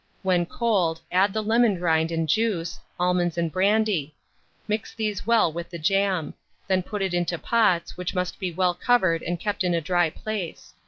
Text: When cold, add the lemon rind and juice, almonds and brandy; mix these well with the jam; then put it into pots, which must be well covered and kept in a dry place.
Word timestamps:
When 0.23 0.47
cold, 0.47 0.99
add 1.11 1.31
the 1.31 1.43
lemon 1.43 1.79
rind 1.79 2.11
and 2.11 2.27
juice, 2.27 2.79
almonds 2.99 3.37
and 3.37 3.51
brandy; 3.51 4.15
mix 4.67 4.95
these 4.95 5.27
well 5.27 5.53
with 5.53 5.69
the 5.69 5.77
jam; 5.77 6.33
then 6.67 6.81
put 6.81 7.03
it 7.03 7.13
into 7.13 7.37
pots, 7.37 7.97
which 7.97 8.15
must 8.15 8.39
be 8.39 8.51
well 8.51 8.73
covered 8.73 9.21
and 9.21 9.39
kept 9.39 9.63
in 9.63 9.75
a 9.75 9.79
dry 9.79 10.09
place. 10.09 10.73